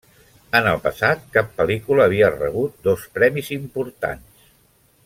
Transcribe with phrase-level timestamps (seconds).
[0.59, 4.51] En el passat, cap pel·lícula havia rebut dos premis importants.